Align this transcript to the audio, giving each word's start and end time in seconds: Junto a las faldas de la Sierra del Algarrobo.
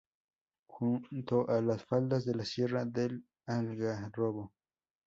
Junto 0.65 1.47
a 1.47 1.61
las 1.61 1.83
faldas 1.85 2.25
de 2.25 2.33
la 2.33 2.43
Sierra 2.43 2.85
del 2.85 3.23
Algarrobo. 3.45 4.51